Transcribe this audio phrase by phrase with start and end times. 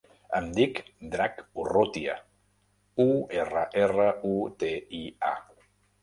[0.35, 0.77] Em dic
[1.15, 2.15] Drac Urrutia:
[3.03, 3.05] u,
[3.41, 5.63] erra, erra, u, te, i, a.